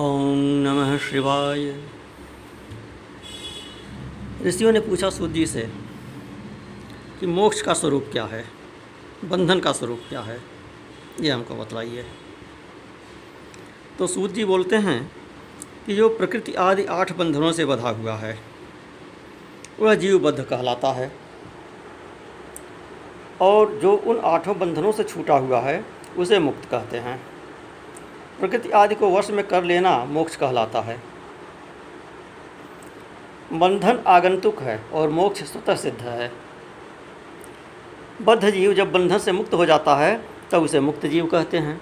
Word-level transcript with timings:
ओम 0.00 0.38
नमः 0.38 0.98
शिवाय। 0.98 1.82
ऋषियों 4.46 4.72
ने 4.72 4.80
पूछा 4.80 5.10
सूत 5.10 5.30
जी 5.30 5.46
से 5.46 5.70
कि 7.20 7.26
मोक्ष 7.26 7.62
का 7.62 7.74
स्वरूप 7.74 8.08
क्या 8.12 8.24
है? 8.24 8.44
बंधन 9.24 9.60
का 9.60 9.72
स्वरूप 9.72 10.00
क्या 10.08 10.20
है? 10.20 10.40
ये 11.20 11.30
हमको 11.30 11.54
बतलाइए। 11.54 12.06
तो 13.98 14.06
सूत 14.06 14.30
जी 14.30 14.44
बोलते 14.44 14.76
हैं 14.76 15.12
कि 15.86 15.96
जो 15.96 16.08
प्रकृति 16.08 16.54
आदि 16.54 16.84
आठ 16.84 17.12
बंधनों 17.12 17.52
से 17.52 17.64
बधा 17.64 17.88
हुआ 17.88 18.14
है, 18.14 18.38
वह 19.80 19.94
जीवबद्ध 19.94 20.44
कहलाता 20.44 20.92
है। 20.92 21.12
और 23.40 23.78
जो 23.78 23.96
उन 23.96 24.18
आठों 24.18 24.58
बंधनों 24.58 24.92
से 24.92 25.04
छूटा 25.04 25.34
हुआ 25.34 25.60
है, 25.60 25.84
उसे 26.18 26.38
मुक्त 26.38 26.64
कहते 26.70 26.96
हैं। 26.96 27.29
प्रकृति 28.40 28.70
आदि 28.70 28.94
को 28.94 29.10
वश 29.10 29.30
में 29.30 29.46
कर 29.46 29.64
लेना 29.64 30.04
मोक्ष 30.04 30.36
कहलाता 30.36 30.80
है। 30.80 31.02
बंधन 33.52 33.98
आगंतुक 34.06 34.58
है 34.58 34.84
और 34.92 35.08
मोक्ष 35.08 35.42
स्वतः 35.42 35.74
सिद्ध 35.74 36.00
है। 36.00 36.32
बद्ध 38.22 38.50
जीव 38.50 38.74
जब 38.74 38.92
बंधन 38.92 39.18
से 39.18 39.32
मुक्त 39.32 39.54
हो 39.54 39.66
जाता 39.66 39.96
है, 39.96 40.24
तब 40.50 40.62
उसे 40.62 40.80
मुक्त 40.80 41.06
जीव 41.06 41.26
कहते 41.26 41.58
हैं। 41.58 41.80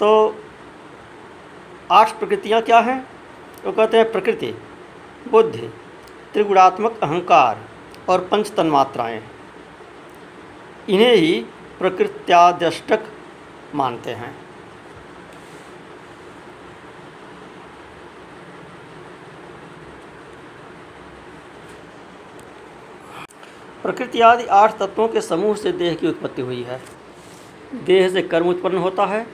तो 0.00 0.36
आठ 1.92 2.18
प्रकृतियाँ 2.18 2.62
क्या 2.62 2.78
हैं? 2.80 3.06
वो 3.66 3.72
कहते 3.72 3.96
हैं 3.96 4.12
प्रकृति, 4.12 4.54
बुद्धि, 5.30 5.70
त्रिगुणात्मक 6.32 7.00
अहंकार 7.02 7.58
और 8.08 8.20
पंच 8.24 8.50
तन्मात्राएँ 8.50 9.22
इन्हें 10.88 11.14
ही 11.14 11.46
प्रकृत्यादष्टक 11.78 13.00
मानते 13.74 14.10
हैं। 14.10 14.34
प्रकृति 23.82 24.20
आदि 24.20 24.44
आठ 24.44 24.78
तत्वों 24.78 25.08
के 25.08 25.20
समूह 25.20 25.54
से 25.56 25.72
देह 25.72 25.94
की 25.94 26.06
उत्पत्ति 26.06 26.42
हुई 26.42 26.62
है। 26.62 26.80
देह 27.84 28.08
से 28.08 28.22
कर्म 28.22 28.48
उत्पन्न 28.48 28.78
होता 28.78 29.06
है 29.06 29.26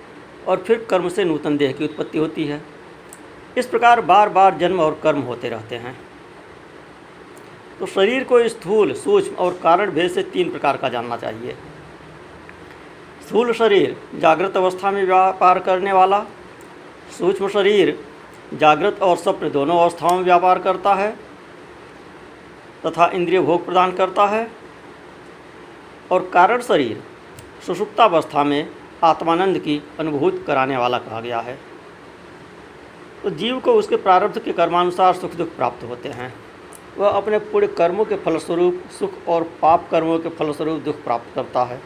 और 0.49 0.63
फिर 0.63 0.87
कर्म 0.91 1.09
से 1.09 1.25
नूतन 1.25 1.57
देह 1.57 1.73
की 1.73 1.85
उत्पत्ति 1.85 2.19
होती 2.19 2.45
है। 2.45 2.61
इस 3.59 3.67
प्रकार 3.67 4.01
बार 4.01 4.29
बार 4.29 4.57
जन्म 4.59 4.81
और 4.81 5.01
कर्म 5.03 5.21
होते 5.21 5.49
रहते 5.49 5.77
हैं। 5.77 5.97
तो 7.79 7.87
शरीर 7.87 8.25
को 8.25 8.49
स्थूल, 8.49 8.93
सूक्ष्म 8.93 9.35
और 9.35 9.59
कारण 9.63 9.91
भेद 9.91 10.11
से 10.11 10.23
तीन 10.23 10.51
प्रकार 10.51 10.77
का 10.77 10.89
जानना 10.89 11.17
चाहिए। 11.17 11.57
स्थूल 13.27 13.53
शरीर 13.53 13.97
जागृत 14.15 14.57
अवस्था 14.57 14.91
में 14.91 15.05
व्यापार 15.05 15.59
करने 15.59 15.93
वाला, 15.93 16.19
सूक्ष्म 17.19 17.49
शरीर 17.49 17.99
जागृत 18.55 19.03
और 19.03 19.17
स्वप्न 19.17 19.51
दोनों 19.51 19.79
अवस्थाओं 19.79 20.17
में 20.17 20.25
व्यापार 20.25 20.59
करता 20.59 20.95
है 20.95 21.11
तथा 22.87 23.07
इंद्रिय 23.15 23.41
भोग 23.41 23.65
प्रदान 23.67 23.93
करता 23.93 24.27
है 24.27 24.47
और 26.11 26.29
कारण 26.35 26.61
शरीर 26.63 27.03
सुषुप्तावस्था 27.67 28.45
में 28.45 28.69
आत्मानंद 29.05 29.59
की 29.59 29.81
अनुभूति 29.99 30.39
कराने 30.39 30.77
वाला 30.77 30.99
कहा 30.99 31.21
गया 31.21 31.41
है। 31.41 31.59
तो 33.23 33.31
जीव 33.33 33.59
को 33.61 33.75
उसके 33.75 33.97
प्रारब्ध 33.97 34.39
के 34.39 34.53
कर्मानुसार 34.53 35.15
सुख 35.15 35.35
दुख 35.35 35.57
प्राप्त 35.57 35.85
होते 35.85 36.09
हैं। 36.11 36.33
वह 36.99 37.09
अपने 37.09 37.39
पूरे 37.39 37.67
कर्मों 37.75 38.05
के 38.05 38.17
फलस्वरूप 38.17 38.83
सुख 38.99 39.19
और 39.29 39.51
पाप 39.63 39.89
कर्मों 39.91 40.19
के 40.19 40.29
फलस्वरूप 40.29 40.81
दुख 40.81 41.03
प्राप्त 41.05 41.35
करता 41.35 41.65
है। 41.65 41.81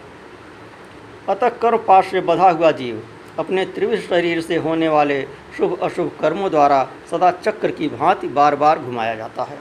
अतः 1.31 1.49
कर्म 1.49 1.79
पाश 1.79 2.07
से 2.07 2.21
बधा 2.21 2.51
हुआ 2.51 2.71
जीव, 2.71 3.09
अपने 3.39 3.65
त्रिविध 3.65 4.01
शरीर 4.01 4.41
से 4.41 4.57
होने 4.57 4.89
वाले 4.89 5.27
शुभ 5.57 5.79
अशुभ 5.83 6.13
कर्मों 6.21 6.51
द्वारा 6.51 6.89
सदा 7.11 7.31
चक्र 7.31 7.71
की 7.71 7.89
भांति 7.89 8.29
बार 8.29 8.57
बार 8.57 8.79
घुमाया 8.79 9.15
जाता 9.15 9.43
है। 9.43 9.59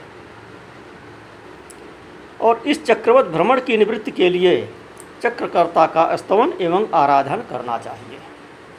और 2.42 2.64
इस 2.68 2.86
चक्रवत 2.86 3.26
भ्रमण 3.26 3.62
की 3.62 3.78
निवृत्ति 3.78 4.12
के 4.12 4.30
लिए 4.30 4.74
चक्रकर्ता 5.22 5.86
का 5.86 6.16
स्तवन 6.16 6.54
एवं 6.62 6.90
आराधन 6.94 7.38
करना 7.38 7.78
चाहिए। 7.78 8.20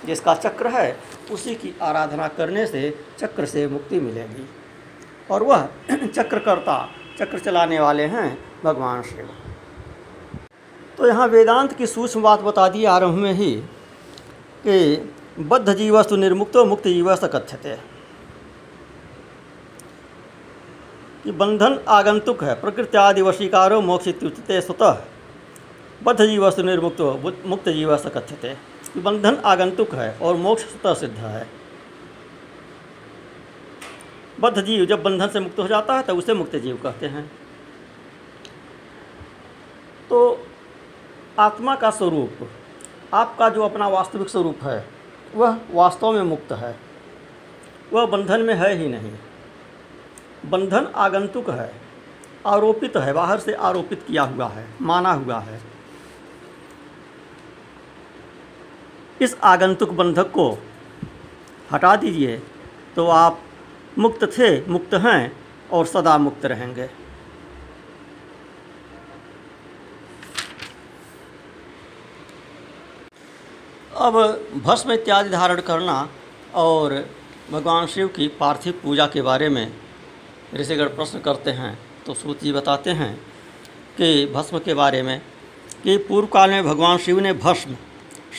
जिसका 0.04 0.34
चक्र 0.34 0.68
है, 0.68 0.98
उसी 1.30 1.54
की 1.54 1.74
आराधना 1.82 2.28
करने 2.28 2.66
से 2.66 3.04
चक्र 3.18 3.46
से 3.46 3.66
मुक्ति 3.66 4.00
मिलेगी। 4.00 4.48
और 5.30 5.42
वह 5.42 5.68
चक्रकर्ता, 6.06 6.90
चक्र 7.18 7.38
चलाने 7.38 7.80
वाले 7.80 8.02
हैं, 8.02 8.38
भगवान 8.64 9.02
शिव। 9.02 9.39
तो 11.00 11.06
यहाँ 11.06 11.26
वेदांत 11.28 11.72
की 11.72 11.86
सूक्ष्म 11.86 12.22
बात 12.22 12.40
बता 12.40 12.68
दी 12.68 12.84
आरंभ 12.84 13.14
में 13.14 13.32
ही 13.32 13.54
कि 14.64 14.96
बद्ध 15.38 15.74
जीवस्तु 15.74 16.16
निर्मुक्त 16.16 16.56
निर्मुक्तो 16.56 16.64
मुक्त 16.64 16.88
जीवस्त 16.88 17.24
कथ्यते 17.24 17.74
कि 21.24 21.32
बंधन 21.32 21.78
आगंतुक 21.88 22.44
है 22.44 22.54
प्रकृति 22.60 22.98
आदि 22.98 23.22
वशीकारो 23.22 23.80
मोक्ष 23.80 24.08
इत्युच्यते 24.08 24.60
स्वतः। 24.60 25.00
बद्ध 26.02 26.20
जीवस्तु 26.20 26.62
निर्मुक्तो 26.62 27.32
मुक्त 27.46 27.68
जीवस्त 27.68 28.08
कथ्यते 28.08 28.54
कि 28.94 29.00
बंधन 29.00 29.40
आगंतुक 29.44 29.94
है 29.94 30.12
और 30.18 30.36
मोक्ष 30.36 30.62
स्वतः 30.62 30.94
सिद्ध 31.00 31.16
है। 31.16 31.46
बद्ध 34.40 34.62
जीव 34.62 34.84
जब 34.84 35.02
बंधन 35.02 35.28
से 35.28 35.40
मुक्त 35.40 35.58
हो 35.58 35.66
जाता 35.68 35.96
है, 35.96 36.02
तब 36.02 36.18
उसे 36.18 36.34
मुक्त 36.34 36.56
जीव 36.56 36.78
कहते 36.82 37.06
हैं। 37.06 37.26
तो 40.10 40.46
आत्मा 41.40 41.74
का 41.74 41.90
स्वरूप, 41.90 42.48
आपका 43.14 43.48
जो 43.48 43.62
अपना 43.62 43.88
वास्तविक 43.88 44.28
स्वरूप 44.28 44.64
है, 44.64 44.84
वह 45.34 45.58
वास्तव 45.70 46.12
में 46.12 46.22
मुक्त 46.22 46.52
है। 46.52 46.74
वह 47.92 48.06
बंधन 48.06 48.40
में 48.40 48.54
है 48.54 48.72
ही 48.74 48.88
नहीं। 48.88 49.12
बंधन 50.50 50.86
आगंतुक 50.96 51.50
है, 51.50 51.72
आरोपित 52.46 52.96
है, 52.96 53.12
बाहर 53.12 53.38
से 53.38 53.54
आरोपित 53.54 54.02
किया 54.02 54.22
हुआ 54.24 54.48
है, 54.48 54.66
माना 54.82 55.12
हुआ 55.14 55.38
है। 55.40 55.60
इस 59.20 59.36
आगंतुक 59.44 59.90
बंधक 59.92 60.30
को 60.30 60.50
हटा 61.72 61.94
दीजिए 61.96 62.36
तो 62.96 63.06
आप 63.08 63.40
मुक्त 63.98 64.24
थे, 64.38 64.66
मुक्त 64.66 64.94
हैं 64.96 65.32
और 65.72 65.86
सदा 65.86 66.16
मुक्त 66.18 66.46
रहेंगे। 66.46 66.88
अब 74.00 74.14
भस्म 74.64 74.92
इत्यादि 74.92 75.30
धारण 75.30 75.60
करना 75.60 76.08
और 76.54 76.92
भगवान 77.50 77.86
शिव 77.86 78.08
की 78.08 78.28
पार्थिव 78.28 78.80
पूजा 78.82 79.06
के 79.06 79.22
बारे 79.22 79.48
में 79.48 79.72
ऋषिगढ़ 80.54 80.88
प्रश्न 80.88 81.18
करते 81.18 81.50
हैं 81.50 81.78
तो 82.06 82.14
सूत 82.14 82.42
जी 82.42 82.52
बताते 82.52 82.90
हैं 82.90 83.14
कि 83.96 84.26
भस्म 84.26 84.58
के 84.58 84.74
बारे 84.74 85.02
में 85.02 85.20
कि 85.84 85.96
पूर्व 85.96 86.26
काल 86.26 86.50
में 86.50 86.64
भगवान 86.64 86.98
शिव 86.98 87.20
ने 87.20 87.32
भस्म 87.32 87.76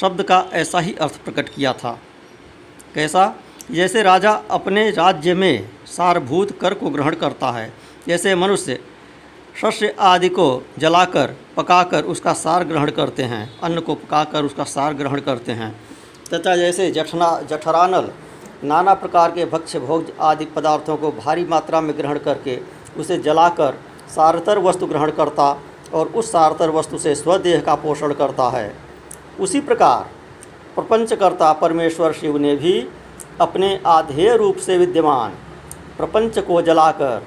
शब्द 0.01 0.23
का 0.23 0.43
ऐसा 0.53 0.79
ही 0.79 0.93
अर्थ 0.93 1.23
प्रकट 1.23 1.49
किया 1.49 1.73
था। 1.73 1.99
कैसा? 2.95 3.33
जैसे 3.71 4.01
राजा 4.03 4.31
अपने 4.51 4.89
राज्य 4.91 5.33
में 5.33 5.69
सारभूत 5.87 6.59
कर 6.59 6.73
को 6.73 6.89
ग्रहण 6.89 7.15
करता 7.15 7.51
है, 7.51 7.73
जैसे 8.07 8.35
मनुष्य 8.35 8.79
शस्य 9.55 9.95
आदि 9.99 10.29
को 10.29 10.63
जलाकर, 10.79 11.35
पकाकर 11.57 12.03
उसका 12.03 12.33
सार 12.33 12.63
ग्रहण 12.63 12.91
करते 12.91 13.23
हैं। 13.23 13.59
अन्न 13.63 13.79
को 13.79 13.95
पकाकर 13.95 14.43
उसका 14.43 14.63
सार 14.63 14.93
ग्रहण 14.93 15.19
करते 15.19 15.51
हैं। 15.51 15.71
तथा 16.33 16.55
जैसे 16.55 16.91
जठना, 16.91 17.41
जठरानल, 17.41 18.09
नाना 18.63 18.93
प्रकार 18.93 19.31
के 19.31 19.45
भक्ष्य 19.45 19.79
भोग 19.79 20.11
आदि 20.21 20.45
पदार्थों 20.45 20.97
को 20.97 21.11
भारी 21.11 21.45
मात्रा 21.45 21.81
में 21.81 21.97
ग्रहण 21.97 22.19
करके 22.19 22.59
उसे 22.97 23.17
जलाकर 23.17 23.73
सारतर 24.09 24.59
वस्तु 24.59 24.85
ग्रहण 24.85 25.11
करता 25.11 25.61
और 25.93 26.07
उस 26.07 26.31
सारतर 26.31 26.69
वस्तु 26.69 26.97
से 26.97 27.15
स्वदेह 27.15 27.61
का 27.61 27.75
पोषण 27.75 28.13
करता 28.13 28.49
है। 28.49 28.73
उसी 29.39 29.61
प्रकार 29.61 30.09
प्रपंचकर्ता 30.75 31.53
परमेश्वर 31.53 32.13
शिव 32.13 32.37
ने 32.37 32.55
भी 32.55 32.87
अपने 33.41 33.79
आधेय 33.87 34.35
रूप 34.37 34.57
से 34.57 34.77
विद्यमान 34.77 35.31
प्रपंच 35.97 36.39
को 36.39 36.61
जलाकर 36.61 37.23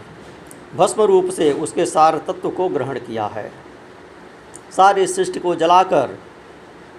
भस्म 0.76 1.02
रूप 1.02 1.30
से 1.30 1.52
उसके 1.52 1.86
सार 1.86 2.18
तत्व 2.18 2.50
को 2.50 2.68
ग्रहण 2.68 2.98
किया 2.98 3.26
है। 3.26 3.52
सारी 4.76 5.06
सृष्टि 5.06 5.40
को 5.40 5.54
जलाकर 5.54 6.18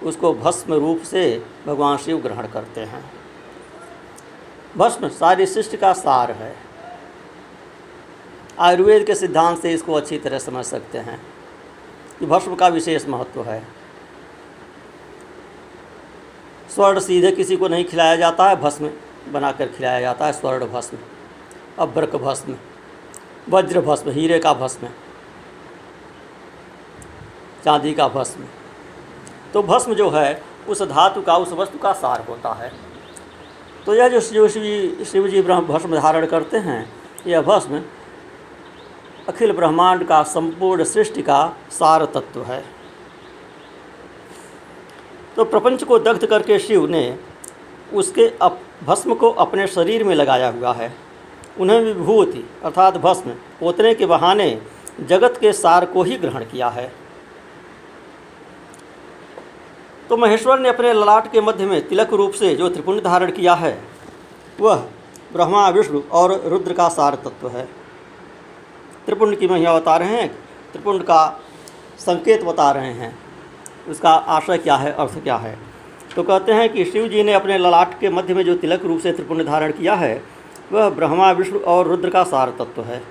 उसको 0.04 0.34
भस्म 0.34 0.74
रूप 0.74 1.02
से 1.02 1.46
भगवान 1.68 1.98
शिव 1.98 2.18
ग्रहण 2.18 2.48
करते 2.48 2.82
हैं। 2.82 3.12
भस्म 4.78 5.10
सारी 5.10 5.46
सृष्टि 5.46 5.78
का 5.78 5.94
सार 5.94 6.32
है। 6.32 6.56
आयुर्वेद 8.60 9.04
के 9.04 9.16
सिद्धांत 9.16 9.62
से 9.62 9.74
इसको 9.74 9.94
अच्छी 9.94 10.18
तरह 10.18 10.40
समझ 10.40 10.66
सकते 10.66 10.98
हैं। 10.98 11.22
कि 12.20 12.26
भस्म 12.26 12.56
का 12.56 12.68
विशेष 12.68 13.08
महत्व 13.08 13.44
है। 13.44 13.68
स्वर्ण 16.76 17.00
सीधे 17.00 17.32
किसी 17.32 17.58
को 17.58 17.68
नहीं 17.68 17.86
खिलाया 17.86 18.16
जाता 18.16 18.50
है, 18.50 18.56
भस्म 18.56 18.92
बनाकर 19.30 19.68
खिलाया 19.68 20.02
जाता 20.02 20.26
है, 20.26 20.34
स्वर्ण 20.34 20.66
भस्म, 20.66 20.98
अभ्रक 21.80 22.16
भस्म। 22.16 22.56
वज्र 23.50 23.82
भस्म 23.82 24.12
हीरे 24.12 24.40
का 24.40 24.54
भस्म 24.54 24.88
चांदी 27.66 27.94
का 27.94 28.08
भस्म 28.08 28.46
तो 29.54 29.62
भस्म 29.64 29.94
जो 29.94 30.10
है, 30.10 30.42
उस 30.68 30.82
धातु 30.82 31.22
का, 31.22 31.36
उस 31.38 31.52
वस्तु 31.52 31.78
का 31.78 31.92
सार 31.94 32.26
होता 32.30 32.54
है। 32.54 32.72
तो 33.86 33.94
यह 33.96 34.08
जो 34.10 34.20
शिव 34.20 34.48
शिव 34.48 35.04
शिव 35.06 35.28
जी 35.28 35.42
ब्रह्म 35.42 35.66
भस्म 35.68 35.96
धारण 35.96 36.26
करते 36.26 36.58
हैं, 36.58 36.90
यह 37.28 37.42
भस्म 37.42 37.82
अखिल 39.28 39.52
ब्रह्मांड 39.52 40.08
का 40.08 40.22
संपूर्ण 40.24 40.84
सृष्टि 40.84 41.22
का 41.22 41.48
सार 41.72 42.06
तत्व 42.06 42.44
है। 42.44 42.64
तो 45.36 45.44
प्रपंच 45.46 45.84
को 45.84 46.00
दग्ध 46.00 46.26
करके 46.26 46.60
शिव 46.60 46.86
ने 46.88 47.18
उसके 47.94 48.28
अप 48.42 48.60
भस्म 48.84 49.14
को 49.14 49.30
अपने 49.32 49.68
शरीर 49.68 50.04
में 50.04 50.16
लगाया 50.16 50.50
हुआ 50.50 50.74
है। 50.74 50.94
उन्हें 51.60 51.80
विभूति, 51.80 52.44
अर्थात 52.64 52.98
भस्म 52.98 53.32
पोतने 53.60 53.94
के 53.96 54.06
बहाने 54.06 54.62
जगत 55.02 55.38
के 55.42 55.54
सार 55.54 55.86
को 55.86 56.04
ही 56.04 56.18
ग्रहण 56.18 56.44
किया 56.44 56.68
है। 56.70 56.92
तो 60.10 60.18
महेश्वर 60.18 60.60
ने 60.60 60.70
अपने 60.70 60.94
ललाट 60.94 61.32
के 61.32 61.42
मध्य 61.42 61.66
में 61.66 61.88
तिलक 61.88 62.14
रूप 62.14 62.32
से 62.32 62.56
जो 62.56 62.70
त्रिपुंड 62.70 63.04
धारण 63.04 63.32
किया 63.32 63.54
है, 63.54 63.78
वह 64.60 64.76
ब्रह्मा, 65.34 65.70
विष्णु 65.70 66.02
और 66.12 66.42
रुद्र 66.46 66.74
का 66.74 66.90
सार 66.90 67.16
तत्व 67.16 67.48
है। 67.50 67.66
त्रिपुंड 69.06 69.36
की 69.36 69.48
महिमा 69.48 69.74
बता 69.74 69.96
रहे 69.98 70.10
हैं, 70.10 70.28
त्रिपुंड 70.72 71.04
का 71.04 71.42
संकेत 72.00 72.44
बता 72.44 72.72
रहे 72.72 72.92
हैं। 72.92 73.18
उसका 73.90 74.10
आशय 74.10 74.58
क्या 74.58 74.76
है, 74.76 74.92
अर्थ 74.92 75.24
क्या 75.24 75.36
है? 75.36 75.58
तो 76.16 76.24
कहते 76.24 76.52
हैं 76.52 76.70
कि 76.70 76.86
शिव 76.86 77.08
जी 77.08 77.24
ने 77.24 77.34
अपने 77.34 77.58
ललाट 77.58 78.00
के 78.00 78.10
मध्य 78.10 78.34
में 78.34 78.44
जो 78.44 78.56
तिलक 78.56 78.86
रूप 78.86 79.00
से 79.00 79.12
त्रिपुंड 79.12 79.46
धारण 79.46 79.72
किया 79.72 79.96
है 79.96 80.35
वह 80.72 80.90
ब्रह्मा, 80.90 81.32
विष्णु 81.32 81.60
और 81.60 81.88
रुद्र 81.88 82.10
का 82.10 82.24
सार 82.24 82.50
तत्व 82.50 82.82
है। 82.82 83.04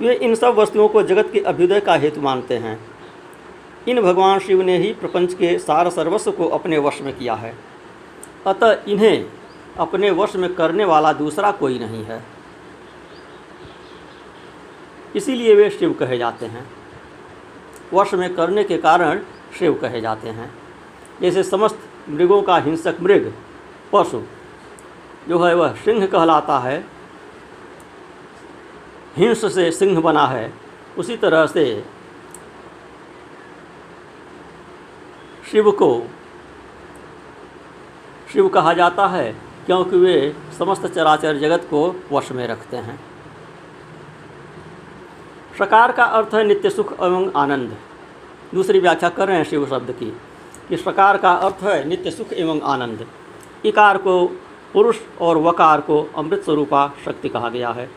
वे 0.00 0.14
इन 0.14 0.34
सब 0.34 0.54
वस्तुओं 0.54 0.88
को 0.88 1.02
जगत 1.02 1.30
के 1.32 1.40
अभ्युदय 1.40 1.80
का 1.80 1.94
हेतु 1.94 2.20
मानते 2.20 2.56
हैं। 2.56 2.80
इन 3.88 4.02
भगवान 4.02 4.38
शिव 4.38 4.62
ने 4.62 4.78
ही 4.78 4.92
प्रपंच 4.92 5.34
के 5.34 5.58
सार 5.58 5.90
सर्वस्व 5.90 6.30
को 6.30 6.48
अपने 6.48 6.78
वश 6.78 7.00
में 7.00 7.18
किया 7.18 7.34
है। 7.34 7.54
अतः 8.46 8.82
इन्हें 8.88 9.26
अपने 9.78 10.10
वश 10.10 10.36
में 10.36 10.54
करने 10.54 10.84
वाला 10.84 11.12
दूसरा 11.12 11.52
कोई 11.52 11.78
नहीं 11.78 12.04
है। 12.04 12.22
इसीलिए 15.16 15.54
वे 15.54 15.70
शिव 15.70 15.92
कहे 15.92 16.18
जाते 16.18 16.46
हैं। 16.46 16.70
वश 17.94 18.14
में 18.14 18.34
करने 18.34 18.64
के 18.64 18.78
कारण 18.78 19.20
शिव 19.58 19.74
कहे 19.74 20.00
जाते 20.00 20.28
हैं। 20.28 20.54
जैसे 21.20 21.42
समस्त 21.42 21.78
मृगों 22.08 22.42
का 22.42 22.58
हिंसक 22.58 22.96
मृग, 23.00 23.32
पशु 23.92 24.22
जो 25.28 25.38
है 25.38 25.54
वह 25.54 25.74
सिंह 25.74 26.06
कहलाता 26.06 26.58
है। 26.58 26.84
हिंस 29.16 29.44
से 29.54 29.70
सिंह 29.72 30.00
बना 30.00 30.26
है। 30.26 30.52
उसी 30.98 31.16
तरह 31.16 31.46
से 31.46 31.64
शिव 35.50 35.70
को 35.72 35.90
शिव 38.32 38.48
कहा 38.48 38.72
जाता 38.72 39.06
है, 39.06 39.32
क्योंकि 39.66 39.96
वे 39.96 40.34
समस्त 40.58 40.86
चराचर 40.86 41.38
जगत 41.38 41.66
को 41.70 41.80
वश 42.12 42.30
में 42.32 42.46
रखते 42.48 42.76
हैं। 42.76 42.98
सकार 45.58 45.92
का 45.92 46.04
अर्थ 46.04 46.34
है 46.34 46.44
नित्य 46.44 46.70
सुख 46.70 46.92
एवं 46.92 47.30
आनंद। 47.36 47.76
दूसरी 48.54 48.80
व्याख्या 48.80 49.08
कर 49.08 49.28
रहे 49.28 49.36
हैं 49.36 49.44
शिव 49.44 49.66
शब्द 49.66 49.90
की, 49.92 50.10
कि 50.68 50.76
सकार 50.76 51.16
का 51.16 51.32
अर्थ 51.32 51.62
है 51.62 51.84
नित्य 51.88 52.10
सुख 52.10 52.32
एवं 52.32 52.60
आनंद। 52.62 53.06
इकार 53.64 53.98
को 53.98 54.14
पुरुष 54.72 54.98
और 55.20 55.36
वकार 55.36 55.80
को 55.80 56.10
अमृत 56.16 56.42
स्वरूपा 56.42 56.92
शक्ति 57.04 57.28
कहा 57.28 57.48
गया 57.48 57.70
है। 57.70 57.90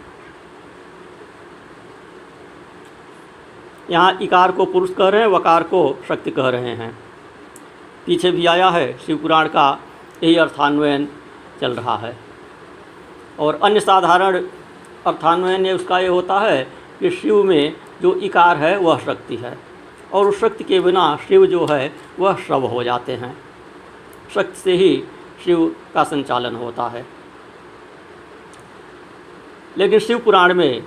यहाँ 3.91 4.17
इकार 4.21 4.51
को 4.51 4.65
पुरुष 4.65 4.93
कह 4.93 5.09
रहे 5.09 5.21
हैं, 5.21 5.27
वकार 5.27 5.63
को 5.63 5.99
शक्ति 6.07 6.31
कह 6.31 6.49
रहे 6.49 6.69
हैं। 6.69 6.99
पीछे 8.05 8.31
भी 8.31 8.45
आया 8.45 8.69
है, 8.69 8.97
शिव 8.97 9.17
पुराण 9.17 9.47
का 9.47 9.79
यही 10.23 10.35
अर्थान्वयन 10.35 11.07
चल 11.61 11.71
रहा 11.71 11.97
है। 11.97 12.17
और 13.39 13.59
अन्य 13.63 13.79
साधारण 13.79 14.47
अर्थान्वयन 15.07 15.69
उसका 15.69 15.99
ये 15.99 16.07
होता 16.07 16.39
है 16.39 16.71
कि 16.99 17.09
शिव 17.09 17.43
में 17.43 17.73
जो 18.01 18.15
इकार 18.15 18.57
है, 18.57 18.77
वह 18.77 18.99
शक्ति 18.99 19.35
है। 19.35 19.57
और 20.13 20.27
उस 20.27 20.39
शक्ति 20.39 20.63
के 20.63 20.79
बिना 20.79 21.17
शिव 21.27 21.45
जो 21.45 21.65
है, 21.65 21.93
वह 22.19 22.37
शव 22.37 22.65
हो 22.65 22.83
जाते 22.83 23.11
हैं। 23.11 23.37
शक्ति 24.35 24.59
से 24.59 24.73
ही 24.73 25.03
शिव 25.45 25.75
का 25.93 26.03
संचालन 26.03 26.55
होता 26.55 26.87
है। 26.87 27.05
लेकिन 29.77 29.99
शिव 29.99 30.19
पुराण 30.19 30.53
में 30.53 30.83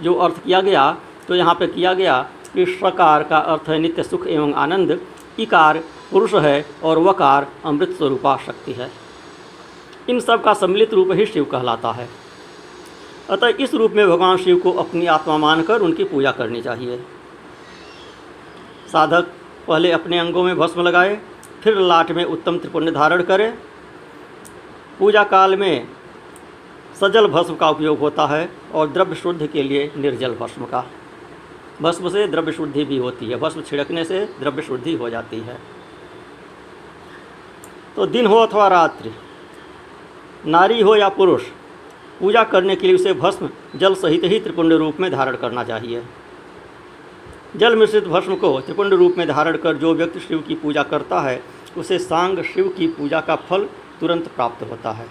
जो 0.00 0.14
अर्थ 0.14 0.42
किया 0.44 0.60
गया 0.60 0.90
तो 1.28 1.34
यहाँ 1.34 1.54
पे 1.54 1.66
किया 1.66 1.92
गया 1.94 2.20
कि 2.54 2.64
सकार 2.66 3.22
का 3.22 3.38
अर्थ 3.38 3.68
है 3.68 3.78
नित्य 3.78 4.02
सुख 4.02 4.26
एवं 4.26 4.52
आनंद, 4.54 5.00
इकार 5.38 5.78
पुरुष 6.10 6.34
है 6.34 6.64
और 6.84 6.98
वकार 6.98 7.46
अमृत 7.64 7.90
स्वरूपा 7.90 8.36
शक्ति 8.36 8.72
है। 8.72 8.90
इन 10.08 10.20
सब 10.20 10.42
का 10.42 10.52
सम्मिलित 10.54 10.94
रूप 10.94 11.08
ही 11.12 11.26
शिव 11.26 11.44
कहलाता 11.44 11.92
है। 11.92 12.08
अतः 13.30 13.56
इस 13.60 13.74
रूप 13.74 13.92
में 13.92 14.06
भगवान 14.08 14.36
शिव 14.36 14.58
को 14.58 14.72
अपनी 14.72 15.06
आत्मा 15.06 15.36
मानकर 15.38 15.80
उनकी 15.80 16.04
पूजा 16.04 16.30
करनी 16.30 16.62
चाहिए। 16.62 16.98
साधक 18.92 19.32
पहले 19.68 19.90
अपने 19.92 20.18
अंगों 20.18 20.42
में 20.42 20.56
भस्म 20.56 20.82
लगाए, 20.82 21.18
फिर 21.62 21.78
लाट 21.78 22.10
में 22.10 22.24
उत्तम 22.24 22.58
त्रिपुण्य 22.58 22.90
धारण 22.90 23.22
करे 23.22 23.52
पूजा 24.98 25.22
काल 25.24 25.56
में 25.56 25.86
सजल 27.00 27.26
भस्म 27.26 27.54
का 27.54 27.68
उपयोग 27.70 27.98
होता 27.98 28.26
है 28.26 28.48
और 28.74 28.88
द्रव्य 28.88 29.14
शुद्ध 29.14 29.46
के 29.46 29.62
लिए 29.62 29.90
निर्जल 29.96 30.34
भस्म 30.34 30.64
का। 30.64 30.84
भस्म 31.82 32.08
से 32.08 32.26
द्रव्य 32.26 32.52
शुद्धि 32.52 32.84
भी 32.84 32.98
होती 32.98 33.26
है। 33.26 33.36
भस्म 33.36 33.62
छिड़कने 33.62 34.04
से 34.04 34.24
द्रव्य 34.40 34.62
शुद्धि 34.62 34.94
हो 34.94 35.10
जाती 35.10 35.40
है। 35.40 35.58
तो 37.96 38.06
दिन 38.06 38.26
हो 38.26 38.36
अथवा 38.36 38.68
रात्रि, 38.68 39.10
नारी 40.46 40.80
हो 40.80 40.96
या 40.96 41.08
पुरुष, 41.08 41.42
पूजा 42.20 42.44
करने 42.44 42.76
के 42.76 42.86
लिए 42.86 42.96
उसे 42.96 43.12
भस्म 43.12 43.50
जल 43.76 43.94
सहित 43.94 44.24
ही 44.24 44.38
त्रिपुंड 44.40 44.72
रूप 44.72 45.00
में 45.00 45.10
धारण 45.12 45.36
करना 45.36 45.64
चाहिए। 45.64 46.02
जल 47.56 47.76
मिश्रित 47.76 48.04
भस्म 48.04 48.36
को 48.36 48.60
त्रिपुंड 48.60 48.94
रूप 48.94 49.14
में 49.18 49.26
धारण 49.28 49.56
कर 49.56 49.76
जो 49.76 49.94
व्यक्ति 49.94 50.20
शिव 50.20 50.38
की 50.38 50.54
पूजा 50.54 50.82
करता 50.82 51.20
है, 51.20 51.42
उसे 51.76 51.98
सांग 51.98 52.42
शिव 52.44 52.68
की 52.68 52.86
पूजा 52.88 53.20
का 53.20 53.36
फल 53.36 53.68
तुरंत 54.00 54.28
प्राप्त 54.28 54.62
होता 54.70 54.90
है। 54.90 55.06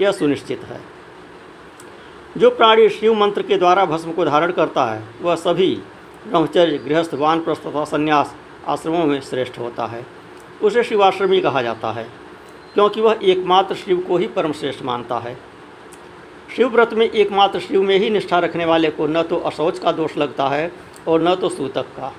यह 0.00 0.12
सुनिश्चित 0.12 0.64
है। 0.64 0.80
जो 2.36 2.50
प्राणी 2.50 2.88
शिव 2.88 3.14
मंत्र 3.14 3.42
के 3.42 3.56
द्वारा 3.56 3.84
भस्म 3.84 4.12
को 4.12 4.24
धारण 4.24 4.52
करता 4.52 4.84
है, 4.84 5.02
वह 5.22 5.34
सभी 5.34 5.74
ब्रह्मचर्य, 6.26 6.78
गृहस्थ 6.78 7.14
वान 7.14 7.40
तथा 7.40 7.84
संन्यास 7.84 8.34
आश्रमों 8.68 9.04
में 9.04 9.20
श्रेष्ठ 9.20 9.58
होता 9.58 9.86
है। 9.86 10.06
उसे 10.62 10.82
शिवाश्रमी 10.84 11.40
कहा 11.40 11.62
जाता 11.62 11.92
है, 11.92 12.04
क्योंकि 12.74 13.00
वह 13.00 13.18
एकमात्र 13.22 13.74
शिव 13.74 14.00
को 14.00 14.16
ही 14.16 14.26
परम 14.26 14.52
श्रेष्ठ 14.52 14.82
मानता 14.82 15.18
है। 15.18 15.36
शिव 16.56 16.68
व्रत 16.68 16.94
में 16.94 17.10
एकमात्र 17.10 17.60
शिव 17.60 17.82
में 17.82 17.98
ही 17.98 18.10
निष्ठा 18.10 18.38
रखने 18.38 18.64
वाले 18.64 18.90
को 18.90 19.06
न 19.06 19.22
तो 19.22 19.36
अशौच 19.36 19.78
का 19.78 19.92
दोष 19.92 20.16
लगता 20.16 20.48
है 20.48 20.72
और 21.08 21.22
न 21.22 21.34
तो 21.34 21.48
सूतक 21.48 21.86
का। 21.96 22.12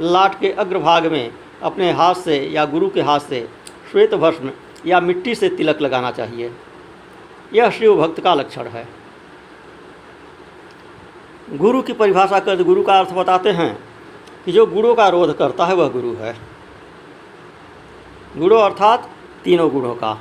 लाट 0.00 0.40
के 0.40 0.52
अग्रभाग 0.52 1.06
में 1.06 1.32
अपने 1.62 1.90
हाथ 1.92 2.14
से 2.14 2.38
या 2.48 2.64
गुरु 2.64 2.88
के 2.88 3.02
हाथ 3.02 3.20
से 3.20 3.48
श्वेत 3.92 4.14
भस्म 4.14 4.50
या 4.86 5.00
मिट्टी 5.00 5.34
से 5.34 5.48
तिलक 5.48 5.80
लगाना 5.80 6.10
चाहिए। 6.10 6.52
यह 7.52 7.70
शिव 7.70 7.96
भक्त 7.96 8.20
का 8.20 8.34
लक्षण 8.34 8.66
है। 8.66 8.88
गुरु 11.50 11.82
की 11.82 11.92
परिभाषा 11.92 12.38
कर 12.38 12.62
गुरु 12.62 12.82
का 12.82 12.98
अर्थ 12.98 13.12
बताते 13.12 13.50
हैं 13.50 13.78
कि 14.44 14.52
जो 14.52 14.66
गुणों 14.66 14.94
का 14.94 15.08
रोध 15.08 15.38
करता 15.38 15.66
है, 15.66 15.74
वह 15.74 15.88
गुरु 15.88 16.14
है। 16.14 16.36
गुणों 18.36 18.62
अर्थात 18.62 19.10
तीनों 19.44 19.70
गुणों 19.70 19.94
का। 19.94 20.20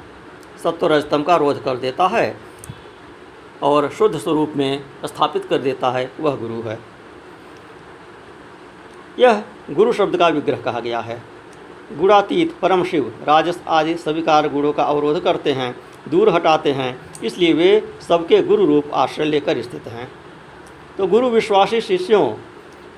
सत्व 0.64 0.88
रजतम 0.88 1.24
का 1.24 1.36
रोध 1.36 1.64
कर 1.64 1.78
देता 1.78 2.08
है 2.08 2.38
और 3.64 3.90
शुद्ध 3.90 4.18
स्वरूप 4.18 4.54
में 4.56 4.86
स्थापित 5.06 5.46
कर 5.46 5.58
देता 5.58 5.92
है, 5.92 6.12
वह 6.20 6.36
गुरु 6.36 6.62
है। 6.62 6.80
यह 9.20 9.44
गुरु 9.72 9.94
शब्द 9.94 10.18
का 10.18 10.28
विग्रह 10.28 10.62
कहा 10.62 10.80
गया 10.80 11.00
है। 11.00 11.22
गुणातीत, 11.92 12.54
परम 12.62 12.84
शिव, 12.84 13.14
राजस 13.28 13.62
आदि 13.68 13.96
स्वीकार 13.96 14.50
गुणों 14.50 14.74
का 14.74 14.84
अवरोध 14.84 15.24
करते 15.24 15.52
हैं, 15.52 15.76
दूर 16.10 16.30
हटाते 16.30 16.72
हैं, 16.72 17.22
इसलिए 17.22 17.54
वे 17.54 17.94
सबके 18.08 18.42
गुरु 18.42 18.66
रूप 18.66 18.94
आश्रय 18.94 19.26
लेकर 19.26 19.62
स्थित 19.62 19.88
हैं। 19.88 20.12
तो 20.98 21.08
गुरु 21.08 21.30
विश्वासी 21.30 21.82
शिष्यों 21.82 22.28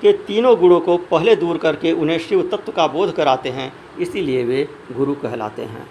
के 0.02 0.12
तीनों 0.12 0.56
गुणों 0.56 0.80
को 0.80 0.96
पहले 0.96 1.36
दूर 1.36 1.56
करके 1.56 1.92
उन्हें 1.92 2.18
शिव 2.18 2.48
तत्व 2.52 2.72
का 2.72 2.86
बोध 2.86 3.14
कराते 3.14 3.48
हैं, 3.48 3.72
इसीलिए 3.98 4.44
वे 4.44 4.68
गुरु 4.92 5.14
कहलाते 5.14 5.62
हैं। 5.62 5.86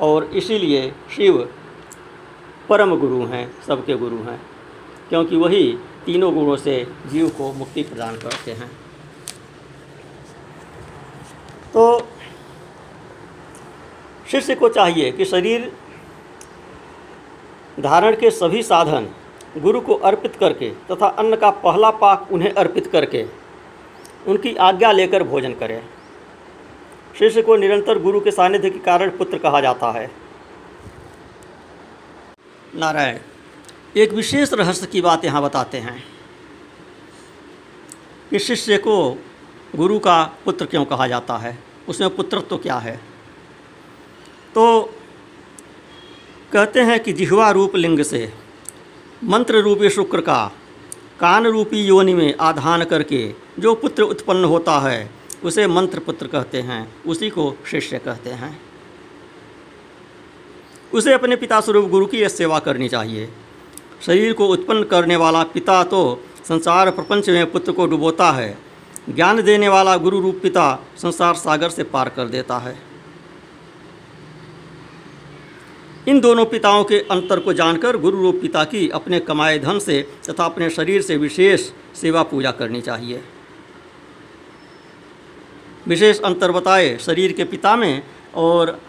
और 0.00 0.24
इसीलिए 0.24 0.92
शिव 1.16 1.48
परम 2.68 2.96
गुरु 2.96 3.24
हैं, 3.26 3.52
सबके 3.66 3.94
गुरु 3.94 4.16
हैं, 4.16 4.40
क्योंकि 5.08 5.36
वही 5.36 5.78
तीनों 6.06 6.34
गुणों 6.34 6.56
से 6.56 6.86
जीव 7.06 7.28
को 7.28 7.52
मुक्ति 7.52 7.82
प्रदान 7.82 8.16
करते 8.16 8.52
हैं। 8.52 8.70
तो 11.74 12.08
शिष्य 14.30 14.54
को 14.54 14.68
चाहिए 14.68 15.10
कि 15.12 15.24
शरीर 15.24 15.72
धारण 17.80 18.16
के 18.16 18.30
सभी 18.30 18.62
साधन 18.62 19.08
गुरु 19.58 19.80
को 19.80 19.94
अर्पित 19.94 20.36
करके 20.36 20.70
तथा 20.90 21.06
अन्न 21.08 21.36
का 21.36 21.50
पहला 21.60 21.90
पाक 21.90 22.28
उन्हें 22.32 22.52
अर्पित 22.52 22.86
करके 22.86 23.24
उनकी 24.26 24.54
आज्ञा 24.56 24.92
लेकर 24.92 25.22
भोजन 25.22 25.52
करें। 25.54 25.82
शिष्य 27.18 27.42
को 27.42 27.56
निरंतर 27.56 27.98
गुरु 27.98 28.20
के 28.20 28.30
सानिध्य 28.30 28.70
के 28.70 28.78
कारण 28.78 29.10
पुत्र 29.10 29.38
कहा 29.38 29.60
जाता 29.60 29.90
है। 29.92 30.10
नारायण, 32.74 33.18
एक 33.96 34.12
विशेष 34.12 34.52
रहस्य 34.52 34.86
की 34.86 35.00
बात 35.00 35.24
यहाँ 35.24 35.42
बताते 35.42 35.78
हैं 35.78 36.02
कि 38.30 38.38
शिष्य 38.38 38.78
को 38.78 38.96
गुरु 39.76 39.98
का 39.98 40.22
पुत्र 40.44 40.66
क्यों 40.66 40.84
कहा 40.84 41.06
जाता 41.08 41.36
है? 41.36 41.58
उसमें 41.88 42.16
पुत्रत्व 42.16 42.46
तो 42.46 42.56
क्या 42.56 42.76
है? 42.76 42.96
तो 44.54 44.94
कहते 46.52 46.80
हैं 46.80 47.00
कि 47.00 47.12
जिहवा 47.12 47.50
रूप 47.50 47.76
लिंग 47.76 48.02
से 48.02 48.32
मंत्र 49.24 49.56
रूपी 49.56 49.90
शुक्र 49.90 50.20
का 50.20 50.52
कान 51.20 51.46
रूपी 51.46 51.84
योनि 51.84 52.14
में 52.14 52.34
आधान 52.40 52.84
करके 52.84 53.34
जो 53.58 53.74
पुत्र 53.74 54.02
उत्पन्न 54.02 54.44
होता 54.44 54.78
है, 54.78 55.10
उसे 55.44 55.66
मंत्र 55.66 55.98
पुत्र 55.98 56.26
कहते 56.26 56.60
हैं। 56.60 57.02
उसी 57.06 57.30
को 57.30 57.56
शिष्य 57.70 57.98
कहते 57.98 58.30
हैं। 58.30 58.62
उसे 60.94 61.12
अपने 61.12 61.36
पिता 61.36 61.60
स्वरूप 61.60 61.88
गुरु 61.88 62.06
की 62.06 62.18
यह 62.18 62.28
सेवा 62.28 62.58
करनी 62.58 62.88
चाहिए। 62.88 63.28
शरीर 64.06 64.32
को 64.32 64.46
उत्पन्न 64.46 64.84
करने 64.84 65.16
वाला 65.16 65.42
पिता 65.42 65.84
तो 65.84 66.24
संसार 66.44 66.90
प्रपंच 66.90 67.30
में 67.30 67.52
पुत्र 67.52 67.72
को 67.72 67.86
डुबोता 67.86 68.30
है। 68.32 68.69
ज्ञान 69.08 69.42
देने 69.42 69.68
वाला 69.68 69.96
गुरु 69.96 70.20
रूप 70.20 70.40
पिता 70.42 70.86
संसार 70.96 71.34
सागर 71.34 71.68
से 71.68 71.82
पार 71.82 72.08
कर 72.08 72.28
देता 72.28 72.58
है। 72.58 72.76
इन 76.08 76.20
दोनों 76.20 76.46
पिताओं 76.46 76.84
के 76.84 76.98
अंतर 77.00 77.40
को 77.40 77.52
जानकर 77.52 77.96
गुरु 77.96 78.22
रूप 78.22 78.38
पिता 78.42 78.64
की 78.64 78.88
अपने 78.88 79.20
कमाए 79.20 79.58
धन 79.58 79.78
से 79.78 80.02
तथा 80.30 80.44
अपने 80.44 80.70
शरीर 80.70 81.02
से 81.02 81.16
विशेष 81.16 81.70
सेवा 81.94 82.22
पूजा 82.22 82.50
करनी 82.50 82.80
चाहिए। 82.80 83.22
विशेष 85.88 86.20
अंतर 86.20 86.52
बताए 86.52 86.96
शरीर 86.98 87.32
के 87.32 87.44
पिता 87.44 87.76
में 87.76 88.02
और 88.34 88.80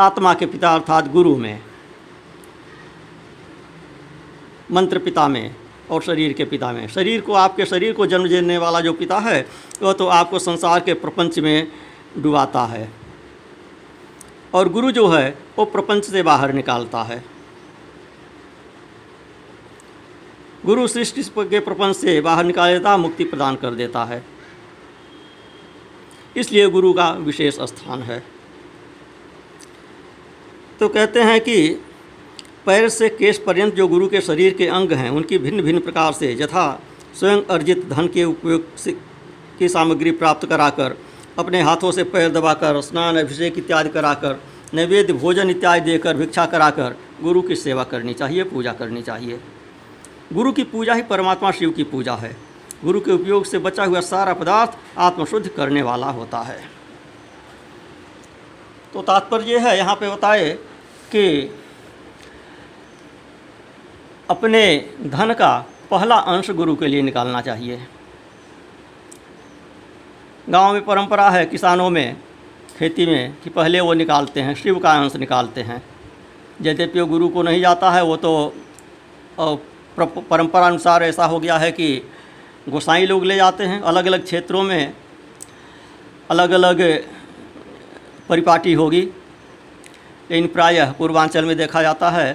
आत्मा 0.00 0.34
के 0.34 0.46
पिता 0.46 0.74
अर्थात 0.74 1.08
गुरु 1.08 1.36
में। 1.36 1.62
मंत्र 4.72 4.98
पिता 4.98 5.28
में 5.28 5.54
और 5.90 6.02
शरीर 6.02 6.32
के 6.32 6.44
पिता 6.44 6.72
में 6.72 6.88
शरीर 6.88 7.20
को 7.20 7.32
आपके 7.32 7.66
शरीर 7.66 7.92
को 7.92 8.06
जन्म 8.06 8.28
देने 8.28 8.58
वाला 8.58 8.80
जो 8.80 8.92
पिता 8.92 9.18
है, 9.18 9.48
वह 9.82 9.92
तो 9.92 10.06
आपको 10.06 10.38
संसार 10.38 10.80
के 10.80 10.94
प्रपंच 10.94 11.38
में 11.38 11.72
डुबाता 12.18 12.64
है। 12.64 12.90
और 14.54 14.68
गुरु 14.68 14.90
जो 14.90 15.08
है, 15.08 15.38
वो 15.58 15.64
प्रपंच 15.64 16.04
से 16.04 16.22
बाहर 16.22 16.52
निकालता 16.52 17.02
है। 17.02 17.24
गुरु 20.66 20.88
सृष्टि 20.88 21.22
के 21.22 21.60
प्रपंच 21.60 21.96
से 21.96 22.20
बाहर 22.20 22.44
निकाल 22.44 22.78
देता, 22.78 22.96
मुक्ति 22.96 23.24
प्रदान 23.24 23.56
कर 23.56 23.70
देता 23.70 24.04
है। 24.04 24.24
इसलिए 26.36 26.66
गुरु 26.66 26.92
का 26.92 27.10
विशेष 27.10 27.60
स्थान 27.60 28.02
है। 28.02 28.22
तो 30.80 30.88
कहते 30.88 31.22
हैं 31.22 31.40
कि 31.40 31.82
पैर 32.66 32.88
से 32.88 33.08
केश 33.08 33.38
पर्यंत 33.38 33.74
जो 33.74 33.86
गुरु 33.88 34.08
के 34.08 34.20
शरीर 34.20 34.54
के 34.54 34.66
अंग 34.68 34.92
हैं, 34.92 35.10
उनकी 35.10 35.38
भिन्न 35.38 35.62
भिन्न 35.62 35.80
प्रकार 35.80 36.12
से 36.12 36.32
यथा 36.32 36.80
स्वयं 37.14 37.42
अर्जित 37.50 37.88
धन 37.88 38.06
के 38.06 38.24
उपयोग 38.24 38.64
की 39.58 39.68
सामग्री 39.68 40.10
प्राप्त 40.12 40.46
कराकर, 40.48 40.96
अपने 41.38 41.62
हाथों 41.62 41.90
से 41.92 42.04
पैर 42.04 42.30
दबाकर, 42.30 42.80
स्नान, 42.80 43.16
अभिषेक 43.18 43.58
इत्यादि 43.58 43.88
कराकर, 43.88 44.38
नैवेद्य, 44.74 45.12
भोजन 45.12 45.50
इत्यादि 45.50 45.80
देकर 45.80 46.16
भिक्षा 46.16 46.46
कराकर 46.46 46.96
गुरु 47.22 47.42
की 47.42 47.56
सेवा 47.56 47.84
करनी 47.84 48.14
चाहिए, 48.14 48.44
पूजा 48.44 48.72
करनी 48.72 49.02
चाहिए। 49.02 49.40
गुरु 50.32 50.52
की 50.52 50.62
पूजा 50.64 50.94
ही 50.94 51.02
परमात्मा 51.02 51.50
शिव 51.50 51.70
की 51.70 51.84
पूजा 51.84 52.14
है। 52.14 52.36
गुरु 52.84 53.00
के 53.00 53.12
उपयोग 53.12 53.44
से 53.44 53.58
बचा 53.58 53.84
हुआ 53.84 54.00
सारा 54.00 54.34
पदार्थ 54.34 54.76
आत्मशुद्ध 54.98 55.48
करने 55.48 55.82
वाला 55.82 56.10
होता 56.10 56.38
है। 56.40 56.60
तो 58.94 59.02
तात्पर्य 59.02 59.58
है, 59.58 59.76
यहाँ 59.78 59.94
पे 59.94 60.10
बताए 60.10 60.50
कि 61.12 61.56
अपने 64.30 64.90
धन 65.02 65.32
का 65.32 65.66
पहला 65.90 66.16
अंश 66.16 66.50
गुरु 66.50 66.74
के 66.76 66.86
लिए 66.86 67.02
निकालना 67.02 67.40
चाहिए। 67.40 67.78
गाँव 70.50 70.72
में 70.72 70.84
परंपरा 70.84 71.28
है 71.30 71.44
किसानों 71.46 71.88
में, 71.90 72.16
खेती 72.78 73.06
में, 73.06 73.36
कि 73.44 73.50
पहले 73.50 73.80
वो 73.80 73.94
निकालते 73.94 74.40
हैं, 74.40 74.54
शिव 74.54 74.78
का 74.78 74.92
अंश 74.92 75.16
निकालते 75.16 75.60
हैं। 75.60 75.82
यद्यपि 76.62 77.00
गुरु 77.00 77.28
को 77.28 77.42
नहीं 77.42 77.60
जाता 77.60 77.90
है, 77.90 78.02
वो 78.04 78.16
तो 78.16 78.54
परंपरा 79.40 80.66
अनुसार 80.66 81.02
ऐसा 81.02 81.24
हो 81.24 81.40
गया 81.40 81.56
है 81.58 81.72
कि 81.72 81.88
गोसाई 82.68 83.06
लोग 83.06 83.24
ले 83.24 83.36
जाते 83.36 83.64
हैं 83.64 83.80
अलग 83.80 84.06
अलग 84.06 84.24
क्षेत्रों 84.24 84.62
में 84.62 84.92
अलग 86.30 86.50
अलग 86.50 86.82
परिपाटी 88.28 88.72
होगी। 88.72 89.00
लेकिन 89.00 90.46
प्रायः 90.46 90.92
पूर्वांचल 90.92 91.44
में 91.44 91.56
देखा 91.56 91.82
जाता 91.82 92.10
है 92.10 92.32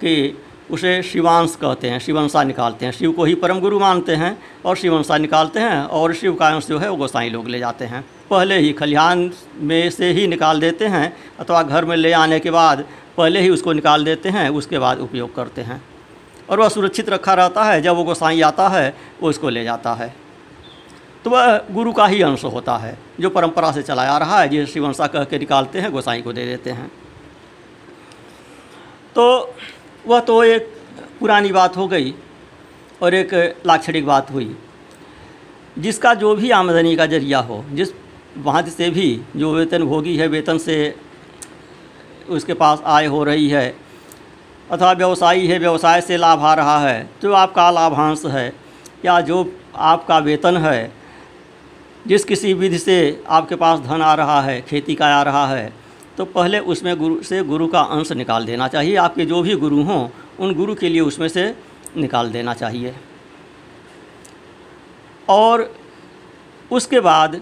कि 0.00 0.42
उसे 0.70 1.02
शिवांश 1.02 1.56
कहते 1.56 1.90
हैं, 1.90 1.98
शिवंशा 1.98 2.42
निकालते 2.42 2.86
हैं। 2.86 2.92
शिव 2.92 3.12
को 3.12 3.24
ही 3.24 3.34
परम 3.34 3.60
गुरु 3.60 3.80
मानते 3.80 4.14
हैं 4.14 4.38
और 4.64 4.76
शिवंशा 4.76 5.18
निकालते 5.18 5.60
हैं 5.60 5.82
और 5.82 6.14
शिव 6.14 6.34
का 6.34 6.48
अंश 6.48 6.66
जो 6.66 6.78
है 6.78 6.90
वो 6.90 6.96
गोसाई 6.96 7.30
लोग 7.30 7.48
ले 7.48 7.58
जाते 7.58 7.84
हैं। 7.84 8.04
पहले 8.30 8.58
ही 8.58 8.72
खलिहान 8.72 9.30
में 9.56 9.90
से 9.90 10.10
ही 10.12 10.26
निकाल 10.26 10.60
देते 10.60 10.86
हैं 10.86 11.16
अथवा 11.40 11.62
घर 11.62 11.84
में 11.84 11.96
ले 11.96 12.12
आने 12.12 12.40
के 12.40 12.50
बाद 12.50 12.84
पहले 13.16 13.40
ही 13.40 13.50
उसको 13.50 13.72
निकाल 13.72 14.04
देते 14.04 14.28
हैं, 14.28 14.48
उसके 14.48 14.78
बाद 14.78 14.98
उपयोग 14.98 15.34
करते 15.34 15.62
हैं। 15.62 15.82
और 16.50 16.60
वह 16.60 16.68
सुरक्षित 16.68 17.08
रखा 17.08 17.34
रहता 17.34 17.64
है, 17.64 17.82
जब 17.82 17.96
वो 17.96 18.04
गोसाई 18.04 18.40
आता 18.40 18.68
है, 18.68 18.96
वो 19.22 19.30
इसको 19.30 19.48
ले 19.48 19.64
जाता 19.64 19.94
है। 19.94 20.14
तो 21.24 21.30
वह 21.30 21.58
गुरु 21.70 21.92
का 21.92 22.06
ही 22.06 22.22
अंश 22.22 22.44
होता 22.44 22.76
है, 22.76 22.98
जो 23.20 23.30
परंपरा 23.30 23.72
से 23.72 23.82
चलाया 23.82 24.12
आ 24.12 24.18
रहा 24.18 24.40
है, 24.40 24.48
जिसे 24.48 24.72
शिवंशा 24.72 25.06
कह 25.06 25.24
के 25.24 25.38
निकालते 25.38 25.80
हैं, 25.80 25.90
गोसाई 25.92 26.22
को 26.22 26.32
दे 26.32 26.46
देते 26.46 26.70
हैं। 26.70 26.88
तो 29.14 29.54
वह 30.08 30.20
तो 30.20 30.42
एक 30.44 30.68
पुरानी 31.20 31.52
बात 31.52 31.76
हो 31.76 31.86
गई 31.88 32.14
और 33.00 33.14
एक 33.14 33.34
लाक्षणिक 33.66 34.06
बात 34.06 34.30
हुई, 34.30 34.54
जिसका 35.78 36.12
जो 36.14 36.34
भी 36.36 36.50
आमदनी 36.50 36.94
का 36.96 37.06
ज़रिया 37.06 37.38
हो, 37.40 37.64
जिस 37.72 37.92
वहाँ 38.38 38.62
से 38.62 38.88
भी 38.90 39.20
जो 39.36 39.52
वेतन 39.54 39.82
भोगी 39.84 40.16
है, 40.16 40.26
वेतन 40.28 40.58
से 40.58 40.94
उसके 42.28 42.54
पास 42.54 42.82
आय 42.86 43.06
हो 43.06 43.22
रही 43.24 43.48
है, 43.48 43.74
अथवा 44.70 44.92
व्यवसायी 44.92 45.46
है, 45.46 45.58
व्यवसाय 45.58 46.00
से 46.00 46.16
लाभ 46.16 46.42
आ 46.42 46.54
रहा 46.54 46.78
है 46.80 47.08
जो 47.22 47.32
आपका 47.34 47.70
लाभांश 47.70 48.24
है, 48.26 48.52
या 49.04 49.20
जो 49.20 49.44
आपका 49.74 50.18
वेतन 50.20 50.56
है, 50.56 50.92
जिस 52.06 52.24
किसी 52.24 52.52
विधि 52.54 52.78
से 52.78 53.24
आपके 53.28 53.54
पास 53.56 53.80
धन 53.80 54.02
आ 54.02 54.14
रहा 54.14 54.40
है, 54.42 54.60
खेती 54.62 54.94
का 54.94 55.06
आ 55.08 55.22
रहा 55.22 55.46
है 55.46 55.72
तो 56.18 56.24
पहले 56.24 56.58
उसमें 56.58 56.98
गुरु 56.98 57.22
से 57.22 57.42
गुरु 57.42 57.66
का 57.66 57.80
अंश 57.80 58.12
निकाल 58.12 58.46
देना 58.46 58.68
चाहिए। 58.68 58.96
आपके 58.96 59.24
जो 59.24 59.42
भी 59.42 59.54
गुरु 59.54 59.82
हों, 59.82 60.08
उन 60.40 60.54
गुरु 60.54 60.74
के 60.74 60.88
लिए 60.88 61.00
उसमें 61.00 61.28
से 61.28 61.56
निकाल 61.96 62.30
देना 62.30 62.54
चाहिए। 62.54 62.94
और 65.28 65.76
उसके 66.72 67.00
बाद 67.00 67.40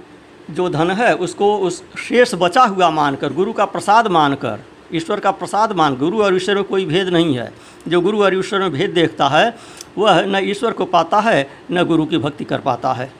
जो 0.50 0.68
धन 0.68 0.90
है, 0.90 1.14
उसको 1.14 1.58
उस 1.58 1.84
शेष 1.98 2.34
बचा 2.34 2.64
हुआ 2.64 2.90
मानकर, 2.90 3.32
गुरु 3.32 3.52
का 3.52 3.64
प्रसाद 3.64 4.06
मानकर, 4.06 4.60
ईश्वर 4.94 5.20
का 5.20 5.30
प्रसाद 5.30 5.72
मान, 5.72 5.96
गुरु 5.96 6.22
और 6.22 6.36
ईश्वर 6.36 6.54
में 6.54 6.64
कोई 6.64 6.86
भेद 6.86 7.08
नहीं 7.08 7.38
है। 7.38 7.52
जो 7.88 8.00
गुरु 8.00 8.22
और 8.22 8.38
ईश्वर 8.38 8.60
में 8.60 8.70
भेद 8.70 8.90
देखता 8.90 9.28
है, 9.28 9.56
वह 9.98 10.26
न 10.26 10.36
ईश्वर 10.36 10.72
को 10.72 10.84
पाता 10.84 11.20
है, 11.20 11.50
न 11.70 11.84
गुरु 11.84 12.06
की 12.06 12.18
भक्ति 12.18 12.44
कर 12.44 12.58
पाता 12.58 12.92
है। 12.92 13.12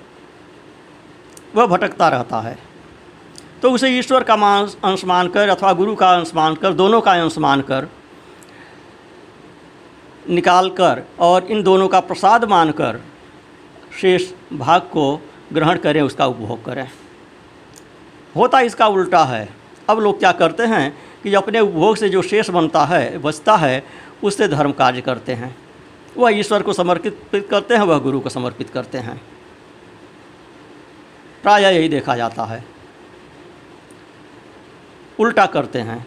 वह 1.54 1.66
भटकता 1.66 2.08
रहता 2.08 2.40
है। 2.40 2.65
तो 3.62 3.70
उसे 3.70 3.88
ईश्वर 3.88 4.22
का 4.22 4.34
अंश 4.84 5.04
मानकर 5.04 5.48
अथवा 5.48 5.72
गुरु 5.72 5.94
का 5.94 6.10
अंश 6.10 6.32
मानकर, 6.34 6.72
दोनों 6.72 7.00
का 7.00 7.12
अंश 7.12 7.38
मानकर 7.38 7.88
निकाल 10.30 10.70
कर 10.70 11.02
और 11.20 11.44
इन 11.44 11.62
दोनों 11.62 11.88
का 11.88 12.00
प्रसाद 12.00 12.44
मानकर 12.44 13.00
शेष 14.00 14.32
भाग 14.52 14.80
को 14.80 15.20
ग्रहण 15.52 15.78
करें, 15.78 16.02
उसका 16.02 16.26
उपभोग 16.26 16.64
करें। 16.64 16.90
होता 18.36 18.60
इसका 18.60 18.86
उल्टा 18.86 19.24
है। 19.24 19.48
अब 19.90 19.98
लोग 19.98 20.18
क्या 20.18 20.32
करते 20.32 20.62
हैं 20.62 20.96
कि 21.22 21.34
अपने 21.34 21.60
उपभोग 21.60 21.96
से 21.96 22.08
जो 22.08 22.22
शेष 22.22 22.50
बनता 22.50 22.84
है, 22.84 23.18
बचता 23.18 23.56
है, 23.56 23.84
उससे 24.24 24.48
धर्म 24.48 24.72
कार्य 24.72 25.00
करते 25.00 25.32
हैं। 25.32 25.56
वह 26.16 26.30
ईश्वर 26.30 26.62
को 26.62 26.72
समर्पित 26.72 27.48
करते 27.50 27.74
हैं, 27.74 27.82
वह 27.82 27.98
गुरु 27.98 28.20
को 28.20 28.28
समर्पित 28.28 28.70
करते 28.70 28.98
हैं। 28.98 29.22
प्रायः 31.42 31.68
यही 31.68 31.88
देखा 31.88 32.16
जाता 32.16 32.44
है। 32.44 32.75
उल्टा 35.20 35.46
करते 35.46 35.78
हैं। 35.78 36.06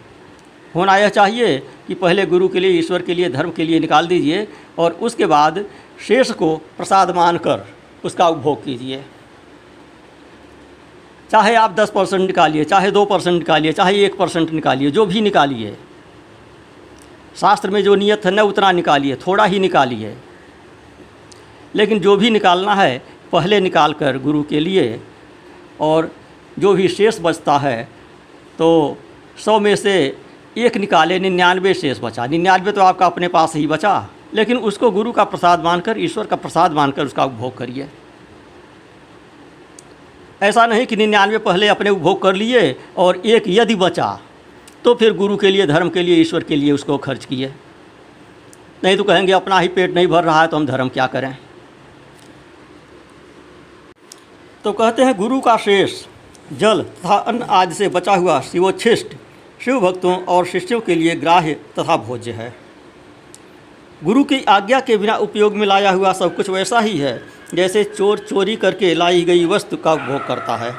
होना 0.74 0.96
यह 0.96 1.08
चाहिए 1.08 1.58
कि 1.58 1.94
पहले 1.94 2.26
गुरु 2.26 2.48
के 2.48 2.60
लिए, 2.60 2.70
ईश्वर 2.70 3.02
के 3.02 3.14
लिए, 3.14 3.28
धर्म 3.28 3.50
के 3.50 3.64
लिए 3.64 3.80
निकाल 3.80 4.06
दीजिए 4.06 4.48
और 4.78 4.92
उसके 4.92 5.26
बाद 5.26 5.64
शेष 6.08 6.30
को 6.30 6.56
प्रसाद 6.56 7.16
मानकर 7.16 7.66
उसका 8.04 8.28
उपभोग 8.28 8.64
कीजिए। 8.64 9.04
चाहे 11.30 11.54
आप 11.54 11.72
दस 11.72 11.90
परसेंट 11.90 12.26
निकालिए, 12.26 12.64
चाहे 12.64 12.90
दो 12.90 13.04
परसेंट 13.04 13.38
निकालिए, 13.38 13.72
चाहे 13.72 14.04
एक 14.04 14.16
परसेंट 14.16 14.50
निकालिए, 14.50 14.90
जो 14.90 15.06
भी 15.06 15.20
निकालिए। 15.20 15.76
शास्त्र 17.36 17.70
में 17.70 17.84
जो 17.84 17.94
नियत 17.94 18.24
है, 18.24 18.30
न 18.30 18.40
उतना 18.40 18.72
निकालिए, 18.72 19.16
थोड़ा 19.16 19.44
ही 19.44 19.58
निकालिए। 19.58 20.16
लेकिन 21.74 22.00
जो 22.00 22.16
भी 22.16 22.30
निकालना 22.30 22.74
है, 22.74 23.02
पहले 23.32 23.60
निकाल 23.60 23.92
कर 23.92 24.18
गुरु 24.18 24.42
के 24.42 24.60
लिए 24.60 25.00
और 25.80 26.12
जो 26.58 26.72
भी 26.72 26.88
शेष 26.88 27.18
बचता 27.20 27.58
है 27.58 27.99
तो 28.60 28.96
सौ 29.38 29.58
में 29.60 29.74
से 29.76 29.92
एक 30.58 30.76
निकाले 30.76 31.18
निन्यानवे 31.18 31.72
शेष 31.74 32.00
बचा। 32.02 32.26
निन्यानवे 32.26 32.72
तो 32.72 32.80
आपका 32.80 33.06
अपने 33.06 33.28
पास 33.28 33.54
ही 33.56 33.66
बचा, 33.66 33.92
लेकिन 34.34 34.56
उसको 34.58 34.90
गुरु 34.90 35.12
का 35.12 35.24
प्रसाद 35.24 35.64
मानकर, 35.64 35.98
ईश्वर 35.98 36.26
का 36.26 36.36
प्रसाद 36.36 36.72
मानकर 36.72 37.06
उसका 37.06 37.24
उपभोग 37.24 37.56
करिए। 37.58 37.88
ऐसा 40.42 40.66
नहीं 40.66 40.86
कि 40.86 40.96
निन्यानवे 40.96 41.38
पहले 41.38 41.68
अपने 41.68 41.90
उपभोग 41.90 42.20
कर 42.22 42.34
लिए 42.34 42.76
और 42.96 43.16
एक 43.16 43.44
यदि 43.48 43.74
बचा 43.76 44.18
तो 44.84 44.94
फिर 44.94 45.12
गुरु 45.14 45.36
के 45.36 45.50
लिए, 45.50 45.66
धर्म 45.66 45.88
के 45.88 46.02
लिए, 46.02 46.16
ईश्वर 46.16 46.42
के 46.42 46.56
लिए 46.56 46.72
उसको 46.72 46.98
खर्च 46.98 47.24
किए। 47.24 47.52
नहीं 48.84 48.96
तो 48.96 49.04
कहेंगे, 49.04 49.32
अपना 49.32 49.58
ही 49.58 49.68
पेट 49.68 49.94
नहीं 49.94 50.06
भर 50.06 50.24
रहा 50.24 50.40
है 50.40 50.46
तो 50.46 50.56
हम 50.56 50.66
धर्म 50.66 50.88
क्या 50.88 51.06
करें? 51.06 51.36
तो 54.64 54.72
कहते 54.72 55.02
हैं, 55.02 55.16
गुरु 55.16 55.40
का 55.40 55.56
शेष। 55.58 56.04
जल 56.50 56.82
तथा 56.82 57.16
अन्न 57.16 57.42
आदि 57.50 57.74
से 57.74 57.88
बचा 57.88 58.14
हुआ 58.14 58.40
शिवोच्छिष्ट 58.42 59.14
शिव 59.64 59.80
भक्तों 59.80 60.16
और 60.26 60.46
शिष्यों 60.46 60.80
के 60.80 60.94
लिए 60.94 61.14
ग्राह्य 61.16 61.52
तथा 61.78 61.96
भोज्य 61.98 62.32
है। 62.32 62.54
गुरु 64.02 64.24
की 64.24 64.42
आज्ञा 64.48 64.80
के 64.80 64.96
बिना 64.96 65.16
उपयोग 65.18 65.56
में 65.56 65.66
लाया 65.66 65.90
हुआ 65.90 66.12
सब 66.12 66.34
कुछ 66.36 66.48
वैसा 66.50 66.80
ही 66.80 66.96
है, 66.98 67.20
जैसे 67.54 67.84
चोर 67.86 68.18
चोरी 68.20 68.56
करके 68.56 68.94
लाई 68.94 69.22
गई 69.22 69.44
वस्तु 69.44 69.76
का 69.76 69.92
उपभोग 69.92 70.26
करता 70.26 70.56
है। 70.56 70.72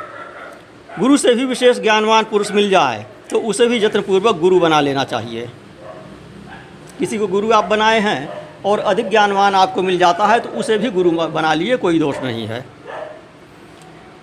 गुरु 0.99 1.17
से 1.17 1.33
भी 1.35 1.45
विशेष 1.45 1.79
ज्ञानवान 1.79 2.23
पुरुष 2.23 2.51
मिल 2.51 2.69
जाए 2.69 3.05
तो 3.29 3.39
उसे 3.39 3.67
भी 3.67 3.83
यत्नपूर्वक 3.83 4.39
गुरु 4.39 4.59
बना 4.59 4.79
लेना 4.81 5.03
चाहिए। 5.03 5.49
किसी 6.99 7.17
को 7.17 7.27
गुरु 7.27 7.51
आप 7.51 7.65
बनाए 7.65 7.99
हैं 7.99 8.29
और 8.65 8.79
अधिक 8.81 9.09
ज्ञानवान 9.09 9.55
आपको 9.55 9.81
मिल 9.81 9.97
जाता 9.97 10.27
है 10.27 10.39
तो 10.39 10.49
उसे 10.59 10.77
भी 10.77 10.89
गुरु 10.91 11.11
बना 11.11 11.53
लिए 11.53 11.77
कोई 11.77 11.99
दोष 11.99 12.17
नहीं 12.23 12.47
है। 12.47 12.65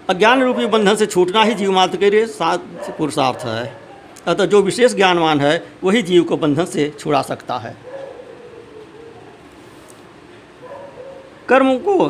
अज्ञान 0.09 0.43
रूपी 0.43 0.67
बंधन 0.67 0.95
से 0.95 1.07
छूटना 1.07 1.43
ही 1.43 1.55
जीव 1.55 1.73
मात्र 1.73 1.97
के 1.97 2.11
लिए 2.11 2.27
पुरुषार्थ 2.99 3.45
है। 3.45 3.77
अतः 4.27 4.45
जो 4.45 4.63
विशेष 4.63 4.95
ज्ञानवान 4.95 5.41
है, 5.41 5.67
वही 5.85 6.03
जीव 6.03 6.23
को 6.23 6.37
बंधन 6.37 6.65
से 6.65 6.93
छुड़ा 6.99 7.23
सकता 7.23 7.59
है। 7.59 7.77
कर्म 11.49 11.79
को, 11.79 12.09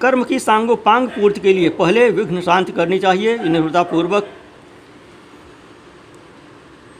कर्म 0.00 0.24
की 0.24 0.38
सांगोपांग 0.38 1.08
पूर्ति 1.08 1.40
के 1.40 1.52
लिए 1.52 1.68
पहले 1.68 2.08
विघ्न 2.10 2.40
शांत 2.40 2.70
करनी 2.70 2.98
चाहिए 2.98 3.36
निवृत्तापूर्वक 3.38 4.28